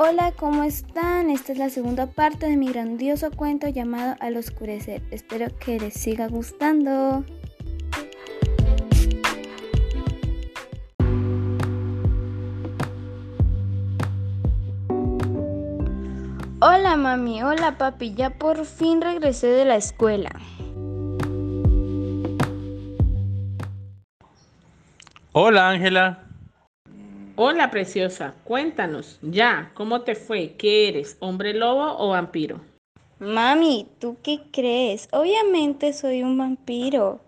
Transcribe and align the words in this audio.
Hola, 0.00 0.30
¿cómo 0.30 0.62
están? 0.62 1.28
Esta 1.28 1.50
es 1.50 1.58
la 1.58 1.70
segunda 1.70 2.06
parte 2.06 2.46
de 2.46 2.56
mi 2.56 2.68
grandioso 2.68 3.32
cuento 3.32 3.66
llamado 3.66 4.14
Al 4.20 4.36
Oscurecer. 4.36 5.02
Espero 5.10 5.46
que 5.58 5.80
les 5.80 5.94
siga 5.94 6.28
gustando. 6.28 7.24
Hola 16.60 16.94
mami, 16.96 17.42
hola 17.42 17.76
papi, 17.76 18.14
ya 18.14 18.30
por 18.30 18.66
fin 18.66 19.02
regresé 19.02 19.48
de 19.48 19.64
la 19.64 19.74
escuela. 19.74 20.30
Hola 25.32 25.68
Ángela. 25.68 26.27
Hola, 27.40 27.70
preciosa. 27.70 28.34
Cuéntanos, 28.42 29.20
ya, 29.22 29.70
¿cómo 29.74 30.00
te 30.00 30.16
fue? 30.16 30.56
¿Qué 30.58 30.88
eres, 30.88 31.16
hombre 31.20 31.54
lobo 31.54 31.96
o 31.96 32.08
vampiro? 32.08 32.60
Mami, 33.20 33.86
¿tú 34.00 34.16
qué 34.24 34.40
crees? 34.50 35.08
Obviamente 35.12 35.92
soy 35.92 36.24
un 36.24 36.36
vampiro. 36.36 37.20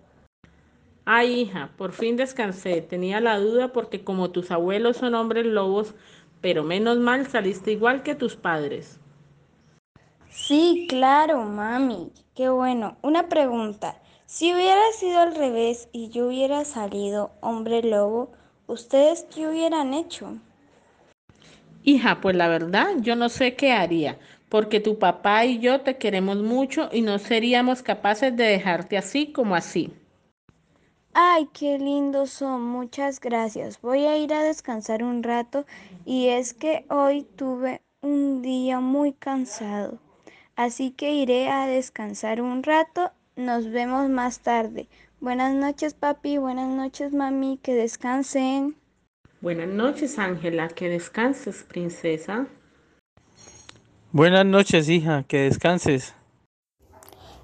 Ay, 1.04 1.42
hija, 1.42 1.70
por 1.76 1.92
fin 1.92 2.16
descansé. 2.16 2.82
Tenía 2.82 3.20
la 3.20 3.38
duda 3.38 3.72
porque 3.72 4.02
como 4.02 4.32
tus 4.32 4.50
abuelos 4.50 4.96
son 4.96 5.14
hombres 5.14 5.46
lobos, 5.46 5.94
pero 6.40 6.64
menos 6.64 6.98
mal 6.98 7.28
saliste 7.28 7.70
igual 7.70 8.02
que 8.02 8.16
tus 8.16 8.34
padres. 8.34 8.98
Sí, 10.28 10.86
claro, 10.88 11.44
mami. 11.44 12.10
Qué 12.34 12.48
bueno. 12.48 12.96
Una 13.02 13.28
pregunta. 13.28 14.02
Si 14.26 14.52
hubiera 14.52 14.90
sido 14.92 15.20
al 15.20 15.36
revés 15.36 15.88
y 15.92 16.08
yo 16.08 16.26
hubiera 16.26 16.64
salido 16.64 17.30
hombre 17.40 17.84
lobo, 17.84 18.32
¿Ustedes 18.70 19.26
qué 19.34 19.48
hubieran 19.48 19.92
hecho? 19.94 20.38
Hija, 21.82 22.20
pues 22.20 22.36
la 22.36 22.48
verdad 22.48 22.88
yo 23.00 23.16
no 23.16 23.28
sé 23.28 23.54
qué 23.56 23.72
haría, 23.72 24.18
porque 24.48 24.80
tu 24.80 24.98
papá 24.98 25.44
y 25.44 25.58
yo 25.58 25.80
te 25.80 25.96
queremos 25.98 26.38
mucho 26.38 26.88
y 26.92 27.02
no 27.02 27.18
seríamos 27.18 27.82
capaces 27.82 28.36
de 28.36 28.44
dejarte 28.44 28.96
así 28.96 29.32
como 29.32 29.56
así. 29.56 29.92
Ay, 31.14 31.48
qué 31.52 31.78
lindos 31.78 32.30
son, 32.30 32.62
muchas 32.64 33.20
gracias. 33.20 33.80
Voy 33.80 34.06
a 34.06 34.16
ir 34.16 34.32
a 34.34 34.42
descansar 34.42 35.04
un 35.04 35.22
rato 35.22 35.64
y 36.04 36.28
es 36.28 36.52
que 36.52 36.84
hoy 36.90 37.22
tuve 37.36 37.82
un 38.02 38.42
día 38.42 38.80
muy 38.80 39.12
cansado. 39.12 39.98
Así 40.56 40.90
que 40.90 41.12
iré 41.14 41.48
a 41.48 41.66
descansar 41.66 42.40
un 42.42 42.62
rato. 42.62 43.12
Nos 43.36 43.70
vemos 43.70 44.08
más 44.08 44.40
tarde. 44.40 44.88
Buenas 45.20 45.54
noches, 45.54 45.92
papi. 45.92 46.38
Buenas 46.38 46.68
noches, 46.68 47.12
mami. 47.12 47.58
Que 47.62 47.74
descansen. 47.74 48.76
Buenas 49.42 49.68
noches, 49.68 50.18
Ángela. 50.18 50.68
Que 50.68 50.88
descanses, 50.88 51.62
princesa. 51.62 52.46
Buenas 54.12 54.46
noches, 54.46 54.88
hija. 54.88 55.24
Que 55.24 55.42
descanses. 55.42 56.14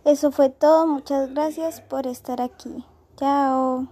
Eso 0.06 0.32
fue 0.32 0.48
todo. 0.48 0.86
Muchas 0.86 1.34
gracias 1.34 1.82
por 1.82 2.06
estar 2.06 2.40
aquí. 2.40 2.82
Chao. 3.16 3.86